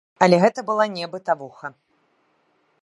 [0.25, 1.67] Але гэта была не бытавуха.